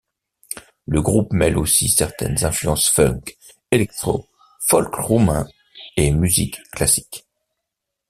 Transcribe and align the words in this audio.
Le 0.87 0.99
groupe 0.99 1.31
mêle 1.31 1.59
aussi 1.59 1.87
certaines 1.89 2.43
influences 2.43 2.89
funk, 2.89 3.21
electro, 3.69 4.27
folk 4.65 4.95
roumain 4.95 5.47
et 5.95 6.09
musique 6.09 6.57
classique. 6.71 7.27